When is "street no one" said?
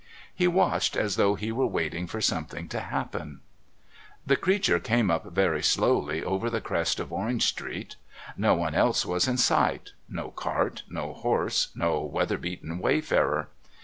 7.45-8.73